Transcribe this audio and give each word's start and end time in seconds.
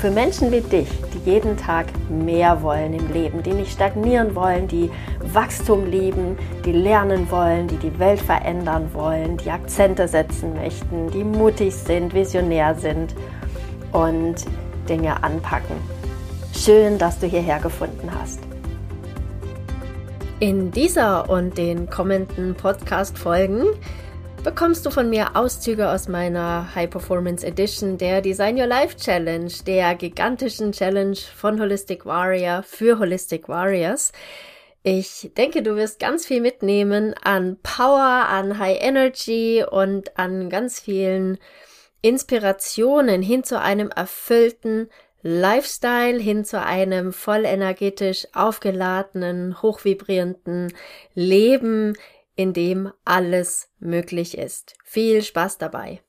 für 0.00 0.10
Menschen 0.10 0.50
wie 0.50 0.62
dich, 0.62 0.88
die 1.12 1.30
jeden 1.30 1.58
Tag 1.58 1.86
mehr 2.08 2.62
wollen 2.62 2.94
im 2.94 3.12
Leben, 3.12 3.42
die 3.42 3.52
nicht 3.52 3.72
stagnieren 3.72 4.34
wollen, 4.34 4.66
die 4.66 4.90
Wachstum 5.20 5.84
lieben, 5.84 6.38
die 6.64 6.72
lernen 6.72 7.30
wollen, 7.30 7.68
die 7.68 7.76
die 7.76 7.98
Welt 7.98 8.18
verändern 8.18 8.88
wollen, 8.94 9.36
die 9.36 9.50
Akzente 9.50 10.08
setzen 10.08 10.54
möchten, 10.54 11.10
die 11.10 11.22
mutig 11.22 11.74
sind, 11.74 12.14
visionär 12.14 12.74
sind 12.76 13.14
und 13.92 14.36
Dinge 14.88 15.22
anpacken. 15.22 15.76
Schön, 16.56 16.96
dass 16.96 17.18
du 17.18 17.26
hierher 17.26 17.58
gefunden 17.60 18.10
hast. 18.18 18.40
In 20.38 20.70
dieser 20.70 21.28
und 21.28 21.58
den 21.58 21.90
kommenden 21.90 22.54
Podcast-Folgen 22.54 23.66
bekommst 24.42 24.86
du 24.86 24.90
von 24.90 25.10
mir 25.10 25.36
Auszüge 25.36 25.90
aus 25.90 26.08
meiner 26.08 26.74
High 26.74 26.88
Performance 26.88 27.46
Edition 27.46 27.98
der 27.98 28.22
Design 28.22 28.58
Your 28.58 28.66
Life 28.66 28.96
Challenge, 28.96 29.50
der 29.66 29.94
gigantischen 29.94 30.72
Challenge 30.72 31.16
von 31.16 31.60
Holistic 31.60 32.06
Warrior 32.06 32.62
für 32.62 32.98
Holistic 32.98 33.48
Warriors. 33.48 34.12
Ich 34.82 35.30
denke, 35.36 35.62
du 35.62 35.76
wirst 35.76 35.98
ganz 35.98 36.26
viel 36.26 36.40
mitnehmen 36.40 37.14
an 37.22 37.58
Power, 37.62 38.26
an 38.28 38.58
High 38.58 38.78
Energy 38.80 39.64
und 39.68 40.16
an 40.16 40.48
ganz 40.48 40.80
vielen 40.80 41.38
Inspirationen 42.00 43.22
hin 43.22 43.44
zu 43.44 43.60
einem 43.60 43.90
erfüllten 43.90 44.88
Lifestyle, 45.22 46.18
hin 46.18 46.46
zu 46.46 46.62
einem 46.62 47.12
voll 47.12 47.44
energetisch 47.44 48.26
aufgeladenen, 48.32 49.60
hochvibrierenden 49.60 50.72
Leben, 51.14 51.94
in 52.36 52.52
dem 52.52 52.92
alles 53.04 53.70
möglich 53.78 54.38
ist. 54.38 54.74
Viel 54.84 55.22
Spaß 55.22 55.58
dabei! 55.58 56.00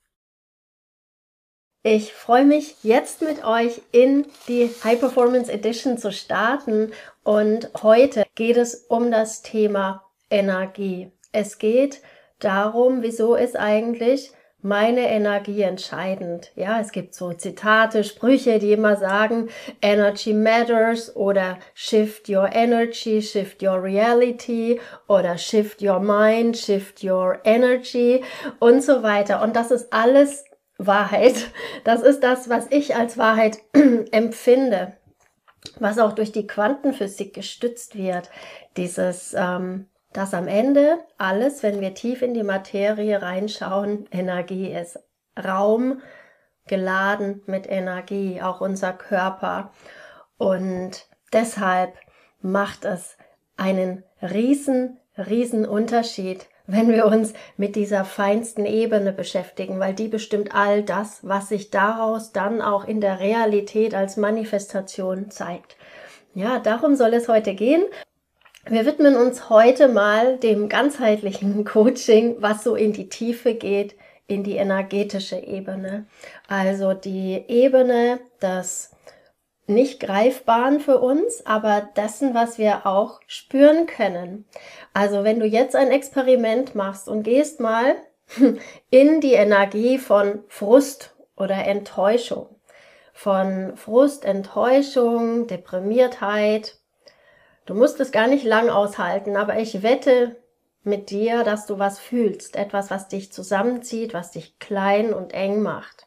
Ich 1.84 2.14
freue 2.14 2.46
mich 2.46 2.76
jetzt 2.84 3.22
mit 3.24 3.44
euch 3.44 3.82
in 3.92 4.28
die 4.48 4.70
High 4.84 5.00
Performance 5.00 5.52
Edition 5.52 5.98
zu 5.98 6.12
starten 6.12 6.92
und 7.24 7.72
heute 7.82 8.24
geht 8.36 8.58
es 8.58 8.86
um 8.88 9.10
das 9.10 9.42
Thema 9.42 10.06
Energie. 10.30 11.12
Es 11.32 11.58
geht 11.58 12.02
darum, 12.38 13.02
wieso 13.02 13.34
ist 13.34 13.58
eigentlich 13.58 14.32
meine 14.64 15.10
Energie 15.10 15.62
entscheidend. 15.62 16.52
Ja, 16.56 16.80
es 16.80 16.92
gibt 16.92 17.16
so 17.16 17.34
Zitate, 17.34 18.04
Sprüche, 18.04 18.60
die 18.60 18.74
immer 18.74 18.96
sagen, 18.96 19.50
Energy 19.82 20.34
matters 20.34 21.16
oder 21.16 21.58
Shift 21.74 22.30
your 22.30 22.50
energy, 22.54 23.22
shift 23.22 23.64
your 23.64 23.82
reality 23.84 24.80
oder 25.08 25.38
Shift 25.38 25.82
your 25.82 26.00
mind, 26.00 26.58
shift 26.58 27.04
your 27.04 27.40
energy 27.44 28.24
und 28.60 28.84
so 28.84 29.04
weiter. 29.04 29.42
Und 29.42 29.56
das 29.56 29.72
ist 29.72 29.92
alles 29.92 30.46
Wahrheit. 30.78 31.52
Das 31.84 32.02
ist 32.02 32.22
das, 32.22 32.50
was 32.50 32.68
ich 32.70 32.96
als 32.96 33.18
Wahrheit 33.18 33.60
empfinde, 34.12 34.94
was 35.80 36.00
auch 36.00 36.14
durch 36.14 36.32
die 36.32 36.48
Quantenphysik 36.48 37.34
gestützt 37.34 37.98
wird. 37.98 38.30
Dieses 38.78 39.34
ähm, 39.38 39.88
dass 40.14 40.34
am 40.34 40.48
Ende 40.48 41.00
alles, 41.18 41.64
wenn 41.64 41.80
wir 41.80 41.94
tief 41.94 42.22
in 42.22 42.34
die 42.34 42.44
Materie 42.44 43.22
reinschauen, 43.22 44.08
Energie 44.12 44.72
ist. 44.72 45.00
Raum 45.42 46.02
geladen 46.68 47.42
mit 47.46 47.70
Energie, 47.70 48.42
auch 48.42 48.62
unser 48.62 48.94
Körper. 48.94 49.72
Und 50.38 51.08
deshalb 51.34 51.94
macht 52.42 52.86
es 52.86 53.18
einen 53.58 54.04
riesen, 54.22 55.00
riesen 55.18 55.66
Unterschied, 55.66 56.48
wenn 56.68 56.90
wir 56.90 57.06
uns 57.06 57.34
mit 57.58 57.76
dieser 57.76 58.06
feinsten 58.06 58.66
Ebene 58.66 59.12
beschäftigen, 59.12 59.80
weil 59.80 59.94
die 59.94 60.08
bestimmt 60.08 60.54
all 60.56 60.84
das, 60.84 61.20
was 61.28 61.50
sich 61.50 61.70
daraus 61.70 62.32
dann 62.32 62.62
auch 62.62 62.86
in 62.86 63.02
der 63.02 63.20
Realität 63.20 63.94
als 63.94 64.18
Manifestation 64.18 65.30
zeigt. 65.30 65.76
Ja, 66.34 66.60
darum 66.60 66.96
soll 66.96 67.14
es 67.14 67.28
heute 67.28 67.54
gehen. 67.54 67.84
Wir 68.68 68.86
widmen 68.86 69.16
uns 69.16 69.50
heute 69.50 69.88
mal 69.88 70.38
dem 70.38 70.70
ganzheitlichen 70.70 71.66
Coaching, 71.66 72.36
was 72.40 72.64
so 72.64 72.76
in 72.76 72.94
die 72.94 73.10
Tiefe 73.10 73.56
geht, 73.56 73.96
in 74.28 74.44
die 74.44 74.56
energetische 74.56 75.38
Ebene. 75.38 76.06
Also 76.48 76.94
die 76.94 77.44
Ebene 77.48 78.20
des 78.42 78.92
nicht 79.66 80.00
greifbaren 80.00 80.80
für 80.80 81.00
uns, 81.00 81.46
aber 81.46 81.90
dessen, 81.96 82.36
was 82.36 82.60
wir 82.60 82.86
auch 82.86 83.20
spüren 83.26 83.88
können. 83.88 84.46
Also 84.94 85.24
wenn 85.24 85.40
du 85.40 85.48
jetzt 85.48 85.76
ein 85.76 85.90
Experiment 85.90 86.76
machst 86.76 87.08
und 87.08 87.24
gehst 87.24 87.60
mal 87.60 87.96
in 88.92 89.22
die 89.22 89.34
Energie 89.34 89.98
von 89.98 90.44
Frust 90.50 91.16
oder 91.36 91.66
Enttäuschung, 91.66 92.48
von 93.14 93.76
Frust, 93.76 94.24
Enttäuschung, 94.24 95.48
Deprimiertheit, 95.48 96.81
Du 97.72 97.78
musst 97.78 98.02
es 98.02 98.12
gar 98.12 98.28
nicht 98.28 98.44
lang 98.44 98.70
aushalten, 98.70 99.38
aber 99.38 99.58
ich 99.58 99.82
wette 99.82 100.36
mit 100.84 101.10
dir, 101.10 101.46
dass 101.46 101.68
du 101.68 101.80
was 101.80 102.00
fühlst, 102.00 102.58
etwas, 102.58 102.92
was 102.92 103.08
dich 103.08 103.32
zusammenzieht, 103.32 104.14
was 104.14 104.32
dich 104.32 104.60
klein 104.60 105.14
und 105.14 105.34
eng 105.34 105.62
macht. 105.62 106.06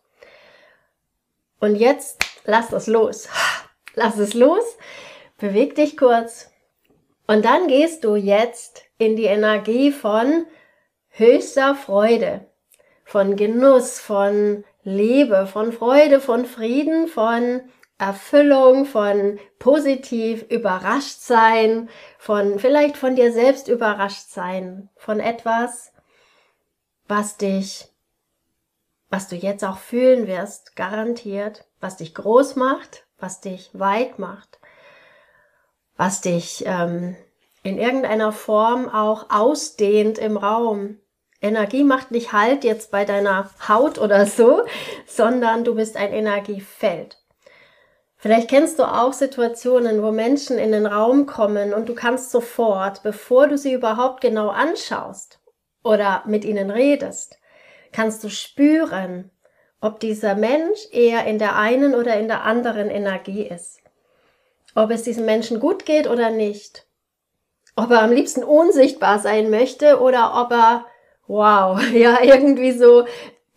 Und 1.61 1.77
jetzt 1.77 2.23
lass 2.45 2.71
es 2.71 2.87
los. 2.87 3.31
Lass 3.95 4.19
es 4.19 4.35
los, 4.35 4.77
beweg 5.39 5.75
dich 5.75 5.97
kurz 5.97 6.51
und 7.27 7.47
dann 7.47 7.67
gehst 7.69 8.05
du 8.05 8.15
jetzt 8.15 8.83
in 8.99 9.17
die 9.17 9.25
Energie 9.25 9.91
von 9.91 10.45
höchster 11.09 11.75
Freude, 11.75 12.45
von 13.07 13.37
Genuss, 13.37 14.01
von 14.01 14.65
Liebe, 14.83 15.47
von 15.47 15.73
Freude, 15.73 16.21
von 16.21 16.45
Frieden, 16.45 17.09
von 17.09 17.63
Erfüllung, 17.99 18.87
von 18.87 19.39
positiv 19.59 20.43
überrascht 20.51 21.21
sein, 21.21 21.89
von 22.19 22.59
vielleicht 22.59 22.97
von 22.97 23.15
dir 23.15 23.33
selbst 23.33 23.69
überrascht 23.69 24.29
sein, 24.29 24.89
von 24.97 25.21
etwas, 25.21 25.93
was 27.07 27.37
dich, 27.37 27.89
was 29.11 29.29
du 29.29 29.37
jetzt 29.37 29.65
auch 29.65 29.79
fühlen 29.79 30.27
wirst, 30.27 30.75
garantiert, 30.75 31.65
was 31.81 31.97
dich 31.97 32.15
groß 32.15 32.57
macht, 32.57 33.07
was 33.19 33.41
dich 33.41 33.71
weit 33.73 34.19
macht, 34.19 34.59
was 35.97 36.21
dich 36.21 36.65
ähm, 36.67 37.17
in 37.63 37.79
irgendeiner 37.79 38.33
Form 38.33 38.89
auch 38.89 39.31
ausdehnt 39.31 40.19
im 40.19 40.37
Raum. 40.37 40.99
Energie 41.41 41.85
macht 41.85 42.11
nicht 42.11 42.33
Halt 42.33 42.65
jetzt 42.65 42.91
bei 42.91 43.05
deiner 43.05 43.51
Haut 43.69 43.99
oder 43.99 44.27
so, 44.27 44.65
sondern 45.07 45.63
du 45.63 45.75
bist 45.75 45.97
ein 45.97 46.13
Energiefeld. 46.13 47.24
Vielleicht 48.25 48.49
kennst 48.49 48.79
du 48.79 48.85
auch 48.85 49.13
Situationen, 49.13 50.03
wo 50.03 50.11
Menschen 50.11 50.57
in 50.57 50.73
den 50.73 50.87
Raum 50.87 51.27
kommen 51.27 51.75
und 51.75 51.91
du 51.91 51.95
kannst 51.95 52.31
sofort, 52.31 53.03
bevor 53.03 53.49
du 53.49 53.59
sie 53.59 53.75
überhaupt 53.75 54.23
genau 54.23 54.49
anschaust 54.49 55.41
oder 55.83 56.23
mit 56.25 56.47
ihnen 56.47 56.71
redest, 56.71 57.39
kannst 57.93 58.25
du 58.25 58.31
spüren, 58.31 59.31
ob 59.83 60.01
dieser 60.01 60.37
Mensch 60.37 60.89
eher 60.91 61.27
in 61.27 61.39
der 61.39 61.57
einen 61.57 61.95
oder 61.95 62.19
in 62.19 62.29
der 62.29 62.45
anderen 62.45 62.89
Energie 62.89 63.43
ist. 63.43 63.83
Ob 64.75 64.91
es 64.91 65.03
diesem 65.03 65.27
Menschen 65.27 65.61
gut 65.61 65.85
geht 65.85 66.09
oder 66.09 66.31
nicht. 66.31 66.87
Ob 67.77 67.91
er 67.91 68.01
am 68.01 68.11
liebsten 68.11 68.43
unsichtbar 68.43 69.19
sein 69.19 69.51
möchte 69.51 70.01
oder 70.01 70.33
ob 70.41 70.51
er, 70.51 70.87
wow, 71.27 71.79
ja, 71.93 72.23
irgendwie 72.23 72.73
so 72.73 73.05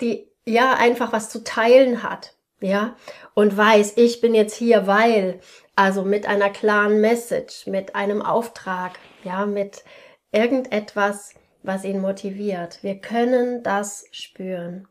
die, 0.01 0.29
ja, 0.43 0.73
einfach 0.73 1.13
was 1.13 1.29
zu 1.29 1.45
teilen 1.45 2.03
hat 2.03 2.33
ja, 2.59 2.95
und 3.33 3.55
weiß, 3.55 3.93
ich 3.97 4.21
bin 4.21 4.33
jetzt 4.33 4.55
hier, 4.55 4.87
weil, 4.87 5.39
also 5.75 6.03
mit 6.03 6.27
einer 6.27 6.49
klaren 6.49 7.01
Message, 7.01 7.67
mit 7.67 7.95
einem 7.95 8.21
Auftrag, 8.21 8.93
ja, 9.23 9.45
mit 9.45 9.83
irgendetwas, 10.31 11.35
was 11.63 11.83
ihn 11.83 12.01
motiviert. 12.01 12.79
Wir 12.81 12.95
können 12.95 13.63
das 13.63 14.05
spüren. 14.11 14.87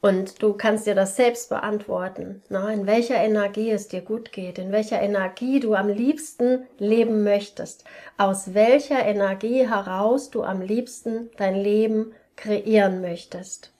Und 0.00 0.42
du 0.42 0.52
kannst 0.52 0.86
dir 0.86 0.94
das 0.94 1.16
selbst 1.16 1.48
beantworten, 1.48 2.42
ne? 2.48 2.72
in 2.72 2.86
welcher 2.86 3.16
Energie 3.16 3.70
es 3.70 3.88
dir 3.88 4.02
gut 4.02 4.30
geht, 4.30 4.58
in 4.58 4.70
welcher 4.70 5.00
Energie 5.00 5.58
du 5.58 5.74
am 5.74 5.88
liebsten 5.88 6.66
leben 6.78 7.24
möchtest, 7.24 7.84
aus 8.16 8.54
welcher 8.54 9.04
Energie 9.04 9.66
heraus 9.68 10.30
du 10.30 10.42
am 10.42 10.60
liebsten 10.60 11.30
dein 11.38 11.56
Leben 11.56 12.12
kreieren 12.36 13.00
möchtest 13.00 13.72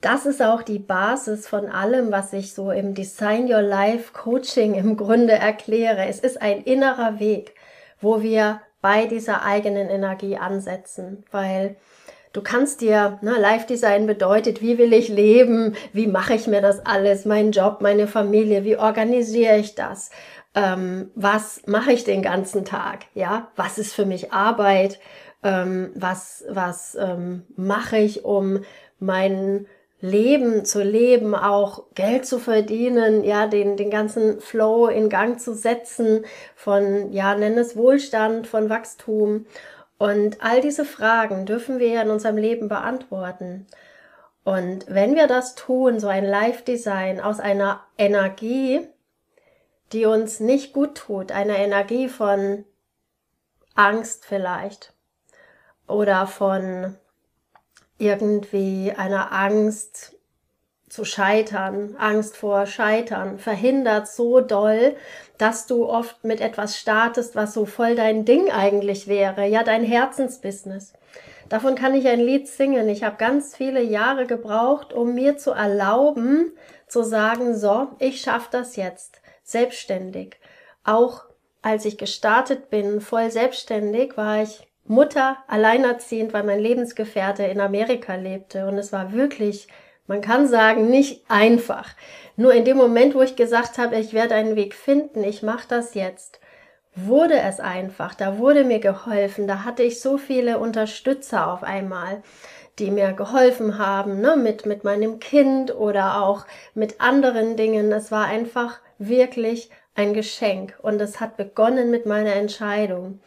das 0.00 0.24
ist 0.24 0.42
auch 0.42 0.62
die 0.62 0.78
Basis 0.78 1.46
von 1.46 1.68
allem, 1.68 2.10
was 2.10 2.32
ich 2.32 2.54
so 2.54 2.70
im 2.70 2.94
Design 2.94 3.52
Your 3.52 3.62
Life 3.62 4.12
Coaching 4.12 4.74
im 4.74 4.96
Grunde 4.96 5.34
erkläre. 5.34 6.06
Es 6.06 6.20
ist 6.20 6.40
ein 6.40 6.62
innerer 6.62 7.20
Weg, 7.20 7.54
wo 8.00 8.22
wir 8.22 8.60
bei 8.80 9.06
dieser 9.06 9.44
eigenen 9.44 9.90
Energie 9.90 10.36
ansetzen, 10.38 11.24
weil 11.30 11.76
du 12.32 12.40
kannst 12.40 12.80
dir, 12.80 13.18
ne, 13.20 13.38
Life 13.38 13.66
Design 13.66 14.06
bedeutet, 14.06 14.62
wie 14.62 14.78
will 14.78 14.94
ich 14.94 15.08
leben, 15.08 15.76
wie 15.92 16.06
mache 16.06 16.34
ich 16.34 16.46
mir 16.46 16.62
das 16.62 16.84
alles, 16.86 17.26
meinen 17.26 17.52
Job, 17.52 17.82
meine 17.82 18.06
Familie, 18.06 18.64
wie 18.64 18.78
organisiere 18.78 19.58
ich 19.58 19.74
das, 19.74 20.10
ähm, 20.54 21.10
was 21.14 21.60
mache 21.66 21.92
ich 21.92 22.04
den 22.04 22.22
ganzen 22.22 22.64
Tag, 22.64 23.00
ja, 23.12 23.48
was 23.54 23.76
ist 23.76 23.92
für 23.92 24.06
mich 24.06 24.32
Arbeit, 24.32 24.98
ähm, 25.42 25.90
was, 25.94 26.44
was 26.48 26.94
ähm, 26.98 27.42
mache 27.56 27.98
ich, 27.98 28.24
um 28.24 28.60
meinen 28.98 29.66
Leben 30.00 30.64
zu 30.64 30.82
leben, 30.82 31.34
auch 31.34 31.84
Geld 31.94 32.26
zu 32.26 32.38
verdienen, 32.38 33.22
ja, 33.22 33.46
den, 33.46 33.76
den 33.76 33.90
ganzen 33.90 34.40
Flow 34.40 34.88
in 34.88 35.08
Gang 35.08 35.38
zu 35.38 35.54
setzen 35.54 36.24
von, 36.56 37.12
ja, 37.12 37.34
nenn 37.34 37.58
es 37.58 37.76
Wohlstand, 37.76 38.46
von 38.46 38.70
Wachstum. 38.70 39.46
Und 39.98 40.42
all 40.42 40.62
diese 40.62 40.86
Fragen 40.86 41.44
dürfen 41.44 41.78
wir 41.78 42.00
in 42.00 42.10
unserem 42.10 42.38
Leben 42.38 42.68
beantworten. 42.68 43.66
Und 44.44 44.86
wenn 44.88 45.14
wir 45.14 45.26
das 45.26 45.54
tun, 45.54 46.00
so 46.00 46.08
ein 46.08 46.24
Live-Design 46.24 47.20
aus 47.20 47.38
einer 47.38 47.82
Energie, 47.98 48.88
die 49.92 50.06
uns 50.06 50.40
nicht 50.40 50.72
gut 50.72 50.94
tut, 50.94 51.32
einer 51.32 51.58
Energie 51.58 52.08
von 52.08 52.64
Angst 53.74 54.24
vielleicht 54.24 54.94
oder 55.86 56.26
von 56.26 56.96
irgendwie 58.00 58.92
einer 58.96 59.32
Angst 59.32 60.16
zu 60.88 61.04
scheitern, 61.04 61.94
Angst 61.98 62.36
vor 62.36 62.66
Scheitern, 62.66 63.38
verhindert 63.38 64.08
so 64.08 64.40
doll, 64.40 64.96
dass 65.38 65.66
du 65.66 65.88
oft 65.88 66.24
mit 66.24 66.40
etwas 66.40 66.78
startest, 66.78 67.36
was 67.36 67.54
so 67.54 67.64
voll 67.64 67.94
dein 67.94 68.24
Ding 68.24 68.50
eigentlich 68.50 69.06
wäre, 69.06 69.46
ja, 69.46 69.62
dein 69.62 69.84
Herzensbusiness. 69.84 70.92
Davon 71.48 71.74
kann 71.74 71.94
ich 71.94 72.06
ein 72.08 72.20
Lied 72.20 72.48
singen. 72.48 72.88
Ich 72.88 73.02
habe 73.04 73.16
ganz 73.16 73.56
viele 73.56 73.82
Jahre 73.82 74.26
gebraucht, 74.26 74.92
um 74.92 75.14
mir 75.14 75.36
zu 75.36 75.50
erlauben, 75.50 76.52
zu 76.86 77.02
sagen, 77.02 77.56
so, 77.56 77.88
ich 77.98 78.20
schaffe 78.20 78.48
das 78.50 78.76
jetzt, 78.76 79.20
selbstständig. 79.42 80.36
Auch 80.84 81.24
als 81.62 81.84
ich 81.84 81.98
gestartet 81.98 82.70
bin, 82.70 83.00
voll 83.00 83.30
selbstständig, 83.30 84.16
war 84.16 84.42
ich 84.42 84.69
Mutter, 84.84 85.38
alleinerziehend, 85.46 86.32
weil 86.32 86.44
mein 86.44 86.60
Lebensgefährte 86.60 87.44
in 87.44 87.60
Amerika 87.60 88.14
lebte. 88.14 88.66
Und 88.66 88.78
es 88.78 88.92
war 88.92 89.12
wirklich, 89.12 89.68
man 90.06 90.20
kann 90.20 90.46
sagen, 90.46 90.88
nicht 90.88 91.24
einfach. 91.28 91.88
Nur 92.36 92.52
in 92.54 92.64
dem 92.64 92.76
Moment, 92.76 93.14
wo 93.14 93.22
ich 93.22 93.36
gesagt 93.36 93.78
habe, 93.78 93.96
ich 93.96 94.12
werde 94.12 94.34
einen 94.34 94.56
Weg 94.56 94.74
finden, 94.74 95.22
ich 95.22 95.42
mache 95.42 95.68
das 95.68 95.94
jetzt, 95.94 96.40
wurde 96.94 97.38
es 97.38 97.60
einfach. 97.60 98.14
Da 98.14 98.38
wurde 98.38 98.64
mir 98.64 98.80
geholfen. 98.80 99.46
Da 99.46 99.64
hatte 99.64 99.82
ich 99.82 100.00
so 100.00 100.18
viele 100.18 100.58
Unterstützer 100.58 101.52
auf 101.52 101.62
einmal 101.62 102.22
die 102.80 102.90
mir 102.90 103.12
geholfen 103.12 103.78
haben, 103.78 104.20
ne, 104.20 104.36
mit, 104.36 104.66
mit 104.66 104.84
meinem 104.84 105.18
Kind 105.18 105.74
oder 105.74 106.22
auch 106.22 106.46
mit 106.74 107.00
anderen 107.00 107.56
Dingen. 107.56 107.92
Es 107.92 108.10
war 108.10 108.24
einfach 108.24 108.80
wirklich 108.98 109.70
ein 109.94 110.14
Geschenk 110.14 110.78
und 110.82 111.00
es 111.00 111.20
hat 111.20 111.36
begonnen 111.36 111.90
mit 111.90 112.06
meiner 112.06 112.34
Entscheidung. 112.34 113.20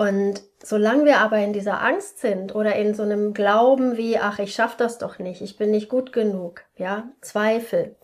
Und 0.00 0.40
solange 0.62 1.04
wir 1.04 1.18
aber 1.18 1.36
in 1.40 1.52
dieser 1.52 1.82
Angst 1.82 2.20
sind 2.20 2.54
oder 2.54 2.74
in 2.74 2.94
so 2.94 3.02
einem 3.02 3.34
Glauben 3.34 3.98
wie, 3.98 4.16
ach, 4.16 4.38
ich 4.38 4.54
schaffe 4.54 4.76
das 4.78 4.96
doch 4.96 5.18
nicht, 5.18 5.42
ich 5.42 5.58
bin 5.58 5.70
nicht 5.70 5.90
gut 5.90 6.14
genug, 6.14 6.62
ja, 6.76 7.10
Zweifel, 7.20 7.96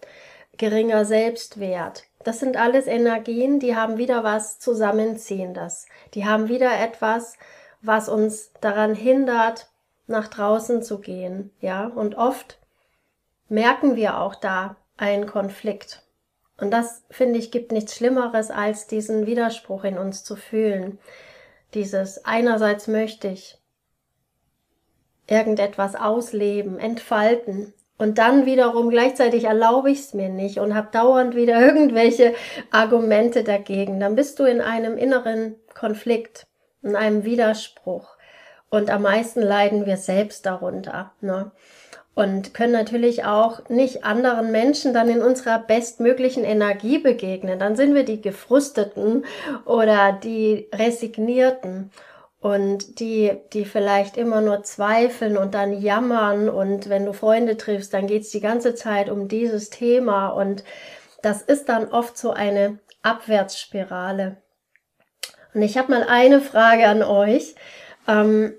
geringer 0.59 1.07
Selbstwert, 1.07 2.05
das 2.23 2.39
sind 2.39 2.59
alles 2.59 2.87
Energien, 2.87 3.61
die 3.61 3.77
haben 3.77 3.97
wieder 3.97 4.25
was 4.25 4.59
Zusammenziehendes. 4.59 5.87
Die 6.13 6.27
haben 6.27 6.51
wieder 6.51 6.79
etwas, 6.79 7.39
was 7.81 8.11
uns 8.11 8.53
daran 8.61 8.95
hindert, 8.95 9.71
nach 10.07 10.29
draußen 10.29 10.83
zu 10.83 10.99
gehen, 10.99 11.51
ja, 11.61 11.87
und 11.87 12.17
oft 12.17 12.59
merken 13.49 13.97
wir 13.97 14.19
auch 14.19 14.35
da 14.35 14.77
einen 14.99 15.25
Konflikt. 15.25 16.03
Und 16.59 16.73
das, 16.73 17.05
finde 17.11 17.39
ich, 17.39 17.51
gibt 17.51 17.73
nichts 17.73 17.95
Schlimmeres, 17.97 18.51
als 18.51 18.87
diesen 18.87 19.25
Widerspruch 19.25 19.85
in 19.85 19.97
uns 19.97 20.25
zu 20.25 20.37
fühlen. 20.37 20.99
Dieses 21.77 22.25
einerseits 22.25 22.89
möchte 22.89 23.29
ich 23.29 23.59
irgendetwas 25.27 25.95
ausleben, 25.95 26.79
entfalten 26.79 27.75
und 27.99 28.17
dann 28.17 28.47
wiederum 28.47 28.89
gleichzeitig 28.89 29.45
erlaube 29.45 29.91
ich 29.91 29.99
es 29.99 30.15
mir 30.15 30.31
nicht 30.31 30.59
und 30.59 30.75
habe 30.75 30.89
dauernd 30.91 31.37
wieder 31.37 31.61
irgendwelche 31.67 32.35
Argumente 32.71 33.45
dagegen. 33.45 34.01
Dann 34.01 34.15
bist 34.15 34.39
du 34.39 34.45
in 34.45 34.63
einem 34.63 34.97
inneren 34.97 35.57
Konflikt, 35.75 36.47
in 36.83 36.97
einem 36.97 37.25
Widerspruch. 37.25 38.17
Und 38.71 38.89
am 38.89 39.03
meisten 39.03 39.43
leiden 39.43 39.85
wir 39.85 39.99
selbst 39.99 40.47
darunter. 40.47 41.13
Ne? 41.21 41.53
Und 42.17 42.55
können 42.55 42.73
natürlich 42.73 43.25
auch 43.25 43.69
nicht 43.69 44.03
anderen 44.03 44.51
Menschen 44.51 44.95
dann 44.95 45.11
in 45.11 45.21
unserer 45.21 45.59
bestmöglichen 45.59 46.45
Energie 46.45 46.97
begegnen. 46.97 47.59
Dann 47.59 47.77
sind 47.77 47.95
wir 47.95 48.05
die 48.05 48.23
Gefrusteten 48.23 49.27
oder 49.67 50.15
die 50.15 50.67
Resignierten 50.75 51.91
und 52.41 53.01
die, 53.01 53.33
die 53.53 53.67
vielleicht 53.67 54.17
immer 54.17 54.41
nur 54.41 54.63
zweifeln 54.63 55.37
und 55.37 55.53
dann 55.53 55.79
jammern 55.79 56.49
und 56.49 56.89
wenn 56.89 57.05
du 57.05 57.13
Freunde 57.13 57.59
triffst, 57.59 57.93
dann 57.93 58.07
geht's 58.07 58.31
die 58.31 58.41
ganze 58.41 58.75
Zeit 58.75 59.11
um 59.11 59.29
dieses 59.29 59.69
Thema 59.69 60.29
und 60.29 60.65
das 61.21 61.43
ist 61.43 61.69
dann 61.69 61.91
oft 61.91 62.17
so 62.17 62.31
eine 62.31 62.79
Abwärtsspirale. 63.03 64.39
Und 65.53 65.61
ich 65.61 65.77
habe 65.77 65.93
mal 65.93 66.07
eine 66.09 66.41
Frage 66.41 66.87
an 66.87 67.03
euch. 67.03 67.57
Ähm, 68.09 68.55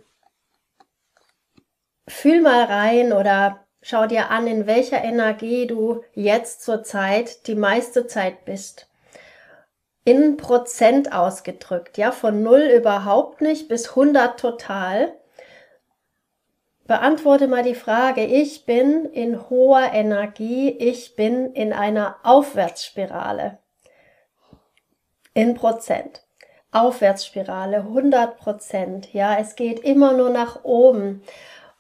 fühl 2.08 2.42
mal 2.42 2.64
rein 2.64 3.14
oder 3.14 3.66
schau 3.82 4.08
dir 4.08 4.30
an, 4.32 4.48
in 4.48 4.66
welcher 4.68 5.04
Energie 5.04 5.68
du 5.68 6.04
jetzt 6.14 6.64
zur 6.64 6.84
Zeit 6.84 7.48
die 7.48 7.56
meiste 7.56 8.08
Zeit 8.08 8.46
bist. 8.46 8.88
In 10.04 10.38
Prozent 10.38 11.12
ausgedrückt, 11.12 11.98
ja, 11.98 12.12
von 12.12 12.42
null 12.42 12.62
überhaupt 12.62 13.42
nicht 13.42 13.68
bis 13.68 13.90
100 13.90 14.40
total. 14.40 15.14
Beantworte 16.86 17.50
mal 17.50 17.64
die 17.64 17.76
Frage, 17.76 18.24
ich 18.24 18.66
bin 18.66 19.04
in 19.04 19.50
hoher 19.50 19.92
Energie, 19.92 20.70
ich 20.70 21.18
bin 21.18 21.54
in 21.54 21.74
einer 21.74 22.16
Aufwärtsspirale. 22.24 23.58
In 25.34 25.56
Prozent. 25.56 26.24
Aufwärtsspirale, 26.72 27.78
100 27.78 28.38
Prozent, 28.38 29.14
ja, 29.14 29.38
es 29.38 29.56
geht 29.56 29.80
immer 29.82 30.14
nur 30.14 30.30
nach 30.30 30.64
oben 30.64 31.24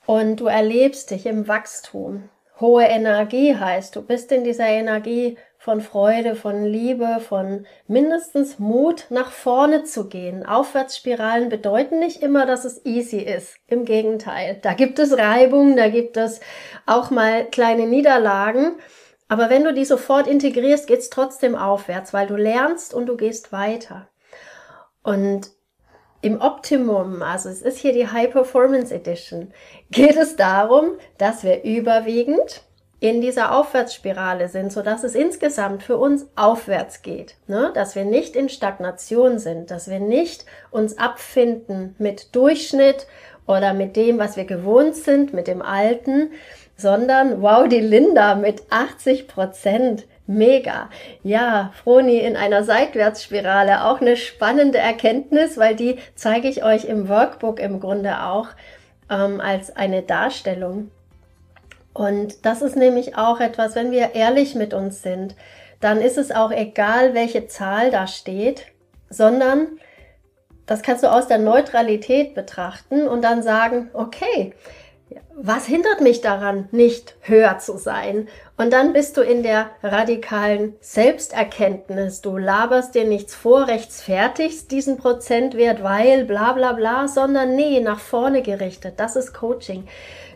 und 0.07 0.37
du 0.37 0.47
erlebst 0.47 1.11
dich 1.11 1.27
im 1.27 1.47
Wachstum. 1.47 2.29
Hohe 2.59 2.85
Energie 2.85 3.55
heißt, 3.55 3.95
du 3.95 4.01
bist 4.01 4.31
in 4.31 4.43
dieser 4.43 4.65
Energie 4.65 5.37
von 5.59 5.81
Freude, 5.81 6.35
von 6.35 6.63
Liebe, 6.63 7.19
von 7.19 7.67
mindestens 7.87 8.57
Mut, 8.57 9.07
nach 9.09 9.31
vorne 9.31 9.83
zu 9.83 10.07
gehen. 10.07 10.45
Aufwärtsspiralen 10.45 11.49
bedeuten 11.49 11.99
nicht 11.99 12.23
immer, 12.23 12.45
dass 12.45 12.63
es 12.63 12.83
easy 12.85 13.17
ist. 13.17 13.57
Im 13.67 13.83
Gegenteil. 13.85 14.57
Da 14.61 14.73
gibt 14.73 14.97
es 14.97 15.17
Reibung, 15.17 15.75
da 15.75 15.89
gibt 15.89 16.15
es 16.15 16.39
auch 16.85 17.11
mal 17.11 17.45
kleine 17.45 17.85
Niederlagen. 17.85 18.77
Aber 19.27 19.49
wenn 19.49 19.65
du 19.65 19.73
die 19.73 19.85
sofort 19.85 20.25
integrierst, 20.25 20.87
geht's 20.87 21.09
trotzdem 21.09 21.55
aufwärts, 21.55 22.13
weil 22.13 22.27
du 22.27 22.37
lernst 22.37 22.93
und 22.93 23.07
du 23.07 23.17
gehst 23.17 23.51
weiter. 23.51 24.07
Und 25.03 25.51
im 26.27 26.41
Optimum, 26.41 27.21
also 27.21 27.47
es 27.47 27.61
ist 27.61 27.77
hier 27.77 27.93
die 27.93 28.07
High 28.07 28.31
Performance 28.31 28.93
Edition, 28.93 29.53
geht 29.91 30.17
es 30.17 30.35
darum, 30.35 30.91
dass 31.17 31.43
wir 31.43 31.63
überwiegend 31.63 32.63
in 32.99 33.21
dieser 33.21 33.55
Aufwärtsspirale 33.55 34.49
sind, 34.49 34.73
so 34.73 34.81
dass 34.81 35.05
es 35.05 35.15
insgesamt 35.15 35.83
für 35.83 35.97
uns 35.97 36.27
aufwärts 36.35 37.01
geht, 37.01 37.35
ne? 37.47 37.71
dass 37.73 37.95
wir 37.95 38.03
nicht 38.03 38.35
in 38.35 38.49
Stagnation 38.49 39.39
sind, 39.39 39.71
dass 39.71 39.89
wir 39.89 40.01
nicht 40.01 40.45
uns 40.69 40.97
abfinden 40.97 41.95
mit 41.97 42.35
Durchschnitt 42.35 43.07
oder 43.45 43.73
mit 43.73 43.95
dem, 43.95 44.19
was 44.19 44.35
wir 44.35 44.45
gewohnt 44.45 44.95
sind, 44.95 45.33
mit 45.33 45.47
dem 45.47 45.61
Alten, 45.61 46.31
sondern 46.75 47.41
wow, 47.41 47.69
die 47.69 47.79
Linda 47.79 48.35
mit 48.35 48.63
80 48.69 49.29
Prozent 49.29 50.05
Mega. 50.27 50.89
Ja, 51.23 51.71
Froni 51.83 52.19
in 52.19 52.35
einer 52.35 52.63
Seitwärtsspirale. 52.63 53.85
Auch 53.85 54.01
eine 54.01 54.17
spannende 54.17 54.77
Erkenntnis, 54.77 55.57
weil 55.57 55.75
die 55.75 55.97
zeige 56.15 56.49
ich 56.49 56.63
euch 56.63 56.85
im 56.85 57.07
Workbook 57.07 57.59
im 57.59 57.79
Grunde 57.79 58.21
auch 58.23 58.49
ähm, 59.09 59.39
als 59.39 59.75
eine 59.75 60.01
Darstellung. 60.03 60.91
Und 61.93 62.45
das 62.45 62.61
ist 62.61 62.75
nämlich 62.75 63.17
auch 63.17 63.39
etwas, 63.39 63.75
wenn 63.75 63.91
wir 63.91 64.13
ehrlich 64.13 64.53
mit 64.53 64.73
uns 64.73 65.01
sind, 65.01 65.35
dann 65.79 66.01
ist 66.01 66.17
es 66.17 66.31
auch 66.31 66.51
egal, 66.51 67.13
welche 67.13 67.47
Zahl 67.47 67.89
da 67.89 68.05
steht, 68.05 68.67
sondern 69.09 69.79
das 70.65 70.81
kannst 70.81 71.03
du 71.03 71.11
aus 71.11 71.27
der 71.27 71.37
Neutralität 71.37 72.35
betrachten 72.35 73.07
und 73.07 73.23
dann 73.23 73.41
sagen, 73.41 73.89
okay, 73.93 74.53
was 75.39 75.67
hindert 75.67 76.01
mich 76.01 76.21
daran, 76.21 76.67
nicht 76.71 77.15
höher 77.21 77.59
zu 77.59 77.77
sein? 77.77 78.27
Und 78.57 78.73
dann 78.73 78.91
bist 78.91 79.17
du 79.17 79.21
in 79.21 79.43
der 79.43 79.69
radikalen 79.83 80.75
Selbsterkenntnis. 80.81 82.21
Du 82.21 82.37
laberst 82.37 82.95
dir 82.95 83.05
nichts 83.05 83.35
vor, 83.35 83.67
rechtfertigst 83.67 84.71
diesen 84.71 84.97
Prozentwert, 84.97 85.83
weil 85.83 86.25
bla 86.25 86.53
bla 86.53 86.73
bla, 86.73 87.07
sondern 87.07 87.55
nee, 87.55 87.79
nach 87.79 87.99
vorne 87.99 88.41
gerichtet. 88.41 88.95
Das 88.97 89.15
ist 89.15 89.33
Coaching. 89.33 89.87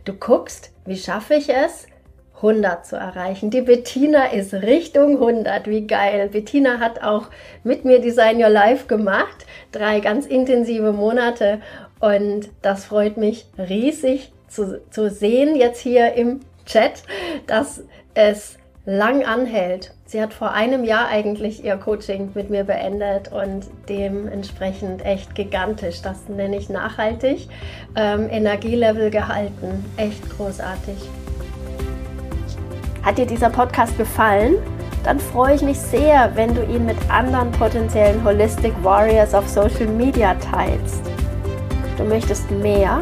Du 0.05 0.13
guckst, 0.13 0.71
wie 0.85 0.97
schaffe 0.97 1.33
ich 1.33 1.49
es, 1.49 1.87
100 2.35 2.85
zu 2.85 2.95
erreichen. 2.95 3.49
Die 3.49 3.61
Bettina 3.61 4.25
ist 4.25 4.53
Richtung 4.53 5.13
100. 5.13 5.67
Wie 5.67 5.87
geil. 5.87 6.29
Bettina 6.29 6.79
hat 6.79 7.01
auch 7.01 7.27
mit 7.63 7.85
mir 7.85 7.99
Design 7.99 8.37
Your 8.37 8.49
Life 8.49 8.87
gemacht. 8.87 9.45
Drei 9.71 9.99
ganz 9.99 10.27
intensive 10.27 10.91
Monate. 10.91 11.59
Und 11.99 12.49
das 12.61 12.85
freut 12.85 13.17
mich 13.17 13.47
riesig 13.57 14.31
zu, 14.51 14.81
zu 14.89 15.10
sehen 15.10 15.55
jetzt 15.55 15.79
hier 15.79 16.13
im 16.13 16.41
Chat, 16.65 17.03
dass 17.48 17.84
es 18.13 18.58
lang 18.86 19.24
anhält. 19.24 19.93
Sie 20.05 20.22
hat 20.22 20.34
vor 20.34 20.51
einem 20.51 20.84
Jahr 20.84 21.08
eigentlich 21.08 21.63
ihr 21.63 21.77
Coaching 21.77 22.31
mit 22.34 22.50
mir 22.50 22.63
beendet 22.63 23.31
und 23.31 23.67
dementsprechend 23.88 25.05
echt 25.05 25.36
gigantisch. 25.36 26.01
Das 26.01 26.27
nenne 26.27 26.58
ich 26.58 26.70
nachhaltig. 26.70 27.48
Ähm, 27.96 28.27
Energielevel 28.29 29.10
gehalten. 29.10 29.86
Echt 29.98 30.29
großartig. 30.36 30.98
Hat 33.03 33.17
dir 33.17 33.25
dieser 33.25 33.50
Podcast 33.50 33.98
gefallen? 33.98 34.55
Dann 35.03 35.20
freue 35.20 35.55
ich 35.55 35.62
mich 35.62 35.79
sehr, 35.79 36.31
wenn 36.36 36.53
du 36.53 36.63
ihn 36.63 36.86
mit 36.86 36.98
anderen 37.10 37.51
potenziellen 37.51 38.24
Holistic 38.24 38.74
Warriors 38.84 39.34
auf 39.34 39.48
Social 39.48 39.88
Media 39.88 40.36
teilst. 40.36 41.01
Du 41.98 42.03
möchtest 42.03 42.50
mehr? 42.51 43.01